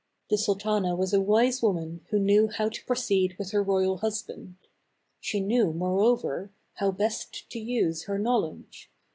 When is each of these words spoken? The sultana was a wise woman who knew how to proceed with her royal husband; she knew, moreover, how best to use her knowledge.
The 0.31 0.37
sultana 0.39 0.95
was 0.95 1.13
a 1.13 1.21
wise 1.21 1.61
woman 1.61 2.03
who 2.09 2.17
knew 2.17 2.47
how 2.47 2.69
to 2.69 2.85
proceed 2.85 3.35
with 3.37 3.51
her 3.51 3.61
royal 3.61 3.97
husband; 3.99 4.55
she 5.19 5.39
knew, 5.39 5.73
moreover, 5.73 6.49
how 6.77 6.89
best 6.89 7.47
to 7.51 7.59
use 7.59 8.05
her 8.05 8.17
knowledge. 8.17 8.89